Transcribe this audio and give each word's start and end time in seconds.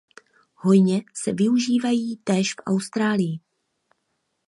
Hojně 0.53 1.03
se 1.23 1.33
využívají 1.33 2.17
též 2.17 2.53
v 2.53 2.57
Austrálii. 2.65 3.39